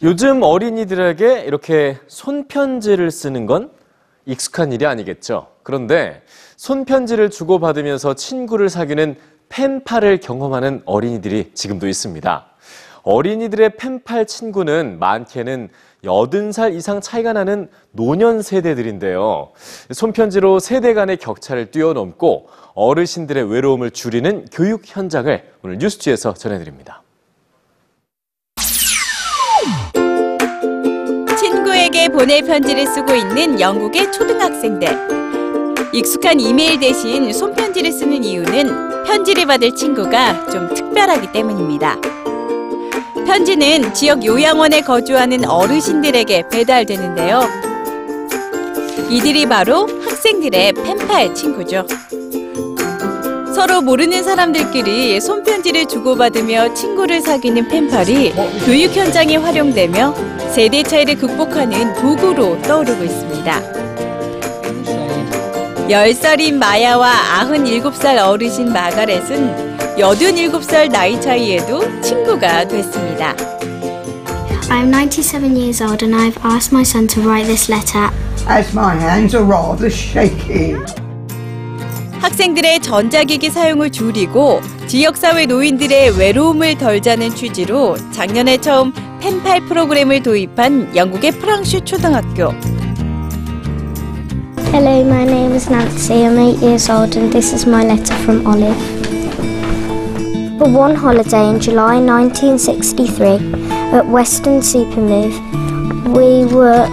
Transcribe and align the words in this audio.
요즘 0.00 0.44
어린이들에게 0.44 1.40
이렇게 1.40 1.98
손편지를 2.06 3.10
쓰는 3.10 3.46
건 3.46 3.72
익숙한 4.26 4.72
일이 4.72 4.86
아니겠죠. 4.86 5.48
그런데 5.64 6.22
손편지를 6.56 7.30
주고받으면서 7.30 8.14
친구를 8.14 8.68
사귀는 8.68 9.16
펜팔을 9.48 10.20
경험하는 10.20 10.82
어린이들이 10.84 11.50
지금도 11.54 11.88
있습니다. 11.88 12.46
어린이들의 13.02 13.76
펜팔 13.76 14.26
친구는 14.26 15.00
많게는 15.00 15.68
80살 16.04 16.76
이상 16.76 17.00
차이가 17.00 17.32
나는 17.32 17.68
노년 17.90 18.40
세대들인데요. 18.40 19.50
손편지로 19.90 20.60
세대 20.60 20.94
간의 20.94 21.16
격차를 21.16 21.72
뛰어넘고 21.72 22.48
어르신들의 22.74 23.50
외로움을 23.50 23.90
줄이는 23.90 24.46
교육 24.52 24.82
현장을 24.84 25.42
오늘 25.64 25.78
뉴스지에서 25.78 26.34
전해드립니다. 26.34 27.02
친구에게 32.08 32.10
보낼 32.10 32.42
편지를 32.42 32.86
쓰고 32.86 33.14
있는 33.14 33.60
영국의 33.60 34.10
초등학생들. 34.12 34.88
익숙한 35.92 36.40
이메일 36.40 36.80
대신 36.80 37.32
손편지를 37.32 37.92
쓰는 37.92 38.24
이유는 38.24 39.04
편지를 39.04 39.46
받을 39.46 39.74
친구가 39.74 40.50
좀 40.50 40.72
특별하기 40.74 41.32
때문입니다. 41.32 41.96
편지는 43.26 43.92
지역 43.94 44.24
요양원에 44.24 44.80
거주하는 44.82 45.44
어르신들에게 45.44 46.48
배달되는데요. 46.50 47.40
이들이 49.10 49.46
바로 49.46 49.86
학생들의 50.04 50.72
펜팔 50.72 51.34
친구죠. 51.34 51.86
서로 53.58 53.80
모르는 53.80 54.22
사람들끼리 54.22 55.20
손편지를 55.20 55.86
주고받으며 55.86 56.74
친구를 56.74 57.20
사귀는 57.20 57.66
펜팔이 57.66 58.32
교육 58.64 58.94
현장에 58.94 59.34
활용되며 59.34 60.14
세대 60.54 60.84
차이를 60.84 61.16
극복하는 61.16 61.92
도구로 61.94 62.62
떠오르고 62.62 63.02
있습니다. 63.02 63.62
10살인 65.88 66.54
마야와 66.54 67.10
97살 67.48 68.24
어르신 68.28 68.72
마가렛은 68.72 69.96
87살 69.96 70.92
나이 70.92 71.20
차이에도 71.20 72.00
친구가 72.00 72.68
됐습니다. 72.68 73.34
I'm 74.70 74.92
97 74.94 75.56
years 75.56 75.82
old 75.82 76.04
and 76.04 76.14
I've 76.14 76.38
asked 76.44 76.72
my 76.72 76.82
son 76.82 77.08
to 77.08 77.22
write 77.22 77.46
this 77.48 77.68
letter. 77.68 78.08
as 78.46 78.72
my 78.72 78.94
hands 78.94 79.34
are 79.34 79.42
rather 79.42 79.90
shaky. 79.90 80.76
학생들의 82.20 82.80
전자기기 82.80 83.50
사용을 83.50 83.90
줄이고 83.90 84.60
지역사회 84.86 85.46
노인들의 85.46 86.18
외로움을 86.18 86.76
덜자는 86.78 87.34
취지로 87.34 87.96
작년에 88.10 88.58
처음 88.58 88.92
펜팔 89.20 89.66
프로그램을 89.66 90.22
도입한 90.22 90.96
영국의 90.96 91.32
프랑슈 91.32 91.80
초등학교. 91.84 92.52
Hello, 94.72 95.02
my 95.04 95.24
name 95.24 95.54
is 95.54 95.70
Nancy. 95.70 96.24
I'm 96.24 96.38
eight 96.38 96.60
years 96.60 96.90
old 96.90 97.16
and 97.16 97.32
this 97.32 97.54
is 97.54 97.66
my 97.66 97.84
letter 97.84 98.14
from 98.24 98.46
Olive. 98.46 98.76
For 100.58 100.68
one 100.68 100.94
holiday 100.94 101.48
in 101.48 101.60
July 101.60 102.00
1963 102.00 103.94
at 103.94 104.06
Western 104.06 104.60
Supermove, 104.60 105.34
we 106.14 106.44
were 106.52 106.86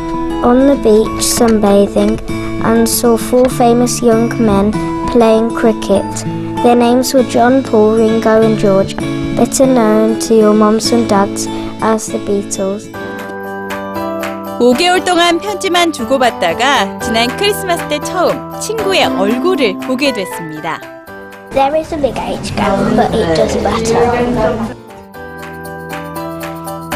on 0.45 0.67
the 0.67 0.75
beach 0.83 1.25
sunbathing 1.25 2.44
and 2.65 2.89
saw 2.89 3.15
four 3.15 3.45
famous 3.45 4.01
young 4.01 4.29
men 4.43 4.71
playing 5.11 5.53
cricket. 5.55 6.03
Their 6.63 6.75
names 6.75 7.13
were 7.13 7.23
John, 7.23 7.63
Paul, 7.63 7.95
Ringo, 7.95 8.41
and 8.41 8.57
George, 8.57 8.97
better 9.37 9.67
known 9.67 10.19
to 10.21 10.35
your 10.35 10.53
moms 10.53 10.91
and 10.91 11.07
dads 11.07 11.45
as 11.81 12.07
the 12.07 12.17
Beatles. 12.25 12.89
5개월 14.59 15.05
동안 15.05 15.37
편지만 15.37 15.91
주고받다가 15.91 16.99
지난 16.99 17.27
크리스마스 17.37 17.87
때 17.87 17.99
처음 17.99 18.59
친구의 18.59 19.05
얼굴을 19.05 19.79
보게 19.79 20.11
됐습니다. 20.13 20.79
There 21.51 21.77
is 21.77 21.93
a 21.93 22.01
big 22.01 22.17
age 22.17 22.55
gap, 22.55 22.77
but 22.95 23.13
it 23.13 23.35
doesn't 23.35 23.63
matter. 23.63 24.84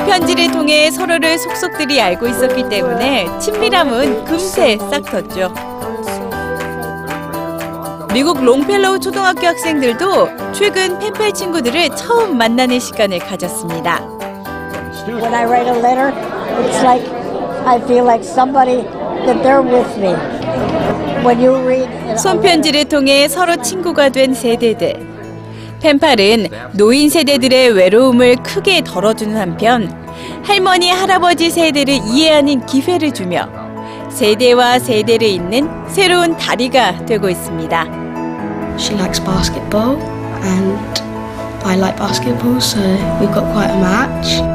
편지를 0.10 0.52
통해 0.52 0.90
서로를 0.90 1.38
속속들이 1.38 2.02
알고 2.02 2.26
있었기 2.26 2.68
때문에 2.68 3.28
친밀함은 3.38 4.26
금세 4.26 4.76
싹텄죠. 4.78 5.54
미국 8.12 8.44
롱펠로우 8.44 9.00
초등학교 9.00 9.46
학생들도 9.46 10.52
최근 10.54 10.98
펜팔 10.98 11.32
친구들을 11.34 11.96
처음 11.96 12.40
만나는 12.40 12.80
시간을 12.80 13.20
가졌습니다. 13.20 14.02
When 15.06 15.32
I 15.32 15.46
write 15.46 15.70
a 15.72 15.78
letter, 15.80 16.12
it's 16.64 16.84
like 16.84 17.08
I 17.68 17.80
feel 17.84 18.04
like 18.04 18.24
somebody 18.24 18.82
that 19.28 19.44
they're 19.44 19.62
with 19.62 19.96
me. 20.00 20.16
When 21.24 21.40
you 21.40 21.56
read 21.64 21.88
a 22.10 22.18
손편지를 22.18 22.86
통해 22.86 23.28
서로 23.28 23.58
친구가 23.58 24.10
된 24.10 24.34
세대들. 24.34 25.19
펜팔은 25.82 26.48
노인 26.74 27.10
세대들의 27.10 27.72
외로움을 27.72 28.38
크게 28.38 28.84
덜어주는 28.84 29.36
한편 29.38 29.90
할머니, 30.44 30.90
할아버지 30.90 31.50
세대를 31.50 32.00
이해하는 32.06 32.66
기회를 32.66 33.14
주며 33.14 33.50
세대와 34.10 34.80
세대를 34.80 35.28
잇는 35.28 35.70
새로운 35.88 36.36
다리가 36.36 37.06
되고 37.06 37.30
있습니다. 37.30 38.10
She 38.78 38.96
likes 38.96 39.24
basketball 39.24 39.98
and 40.44 41.02
I 41.64 41.78
like 41.78 41.98
basketball, 41.98 42.58
so 42.58 42.80
we've 43.20 43.34
got 43.34 43.46
quite 43.54 43.70
a 43.70 43.80
match. 43.80 44.49